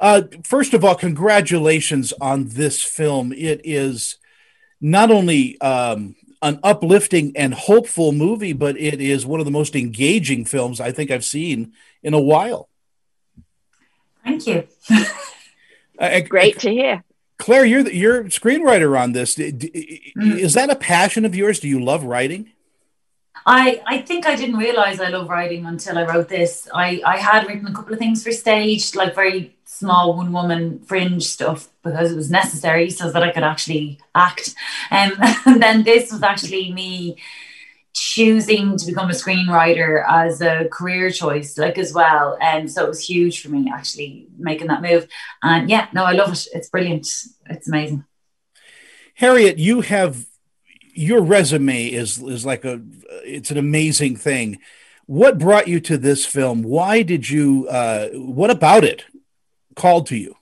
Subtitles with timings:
[0.00, 3.32] Uh, first of all, congratulations on this film.
[3.32, 4.16] It is
[4.80, 9.76] not only um, an uplifting and hopeful movie, but it is one of the most
[9.76, 12.70] engaging films I think I've seen in a while.
[14.24, 14.66] Thank you.
[15.98, 17.04] uh, Great to hear.
[17.38, 19.36] Claire, you're the, you're screenwriter on this.
[19.36, 20.38] Mm.
[20.38, 21.60] Is that a passion of yours?
[21.60, 22.52] Do you love writing?
[23.46, 26.68] I, I think I didn't realize I love writing until I wrote this.
[26.74, 30.78] I, I had written a couple of things for stage, like very small one woman
[30.80, 34.54] fringe stuff because it was necessary so that I could actually act.
[34.90, 35.12] Um,
[35.46, 37.16] and then this was actually me
[37.94, 42.36] choosing to become a screenwriter as a career choice, like as well.
[42.42, 45.08] And um, so it was huge for me actually making that move.
[45.42, 46.46] And yeah, no, I love it.
[46.52, 47.08] It's brilliant.
[47.48, 48.04] It's amazing.
[49.14, 50.26] Harriet, you have
[50.92, 52.82] your resume is is like a
[53.24, 54.58] it's an amazing thing.
[55.06, 56.62] What brought you to this film?
[56.62, 57.66] Why did you?
[57.68, 59.04] Uh, what about it
[59.74, 60.36] called to you?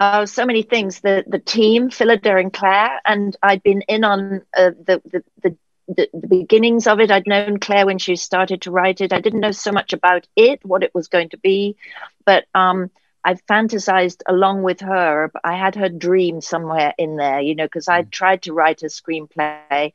[0.00, 1.00] Oh, so many things.
[1.00, 5.56] The the team, Phyllida and Claire, and I'd been in on uh, the, the, the
[5.88, 7.10] the the beginnings of it.
[7.10, 9.12] I'd known Claire when she started to write it.
[9.12, 11.76] I didn't know so much about it, what it was going to be,
[12.24, 12.90] but um,
[13.24, 15.32] I fantasized along with her.
[15.42, 18.86] I had her dream somewhere in there, you know, because I tried to write a
[18.86, 19.92] screenplay.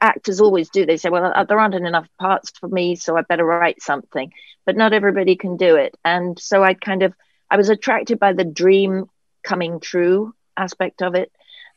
[0.00, 0.86] Actors always do.
[0.86, 4.32] They say, "Well, uh, there aren't enough parts for me, so I better write something."
[4.66, 7.14] But not everybody can do it, and so I kind of
[7.50, 9.06] I was attracted by the dream
[9.42, 11.30] coming true aspect of it,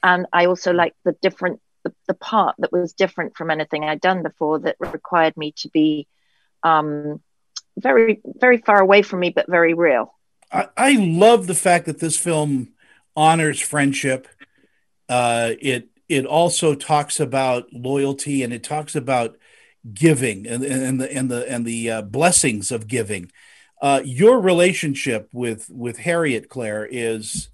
[0.03, 4.01] and I also liked the different the, the part that was different from anything I'd
[4.01, 6.07] done before that required me to be
[6.63, 7.21] um,
[7.77, 10.13] very very far away from me, but very real.
[10.51, 12.69] I, I love the fact that this film
[13.15, 14.27] honors friendship.
[15.09, 19.37] Uh, it it also talks about loyalty and it talks about
[19.93, 23.31] giving and, and the and the and the uh, blessings of giving.
[23.81, 27.49] Uh, your relationship with with Harriet Claire is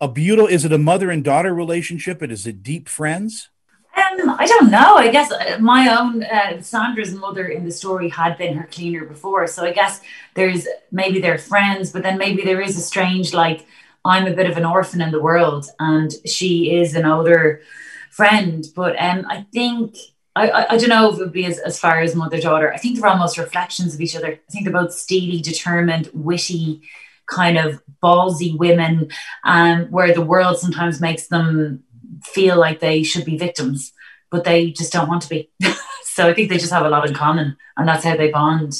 [0.00, 0.48] a beautiful.
[0.48, 2.22] Is it a mother and daughter relationship?
[2.22, 3.50] It is it deep friends?
[3.94, 4.96] Um, I don't know.
[4.96, 9.04] I guess uh, my own uh, Sandra's mother in the story had been her cleaner
[9.04, 10.00] before, so I guess
[10.34, 13.66] there's maybe they're friends, but then maybe there is a strange like
[14.04, 17.62] I'm a bit of an orphan in the world, and she is an older
[18.10, 18.66] friend.
[18.74, 19.96] But um, I think
[20.34, 22.72] I, I, I don't know if it would be as, as far as mother daughter.
[22.72, 24.28] I think they're almost reflections of each other.
[24.28, 26.82] I think they're both steely, determined, witty,
[27.26, 29.10] kind of ballsy women,
[29.44, 31.84] um, where the world sometimes makes them
[32.24, 33.92] feel like they should be victims,
[34.30, 35.50] but they just don't want to be.
[36.04, 38.74] so I think they just have a lot in common, and that's how they bond.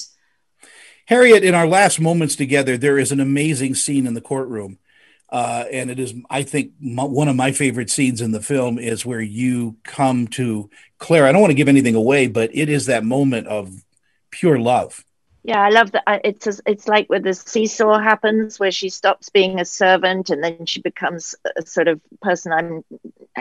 [1.07, 4.79] Harriet, in our last moments together, there is an amazing scene in the courtroom.
[5.33, 8.79] Uh, and it is, I think, my, one of my favorite scenes in the film
[8.79, 11.27] is where you come to Claire.
[11.27, 13.83] I don't want to give anything away, but it is that moment of
[14.31, 15.03] pure love.
[15.43, 16.21] Yeah, I love that.
[16.23, 20.67] It's it's like where the seesaw happens, where she stops being a servant and then
[20.67, 22.85] she becomes a sort of person I'm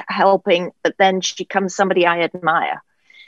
[0.08, 2.82] helping, but then she becomes somebody I admire.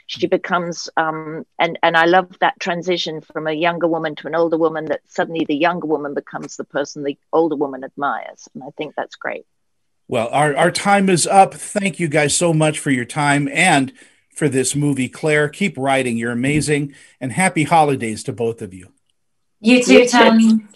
[0.06, 4.34] She becomes, um, and and I love that transition from a younger woman to an
[4.34, 4.86] older woman.
[4.86, 8.94] That suddenly the younger woman becomes the person the older woman admires, and I think
[8.96, 9.46] that's great.
[10.06, 11.54] Well, our our time is up.
[11.54, 13.92] Thank you guys so much for your time and
[14.34, 15.08] for this movie.
[15.08, 16.16] Claire, keep writing.
[16.16, 16.94] You're amazing.
[17.20, 18.92] And happy holidays to both of you.
[19.60, 20.66] You too, Tony.